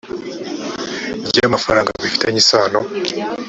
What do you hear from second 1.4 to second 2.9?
amafaranga bifitanye isano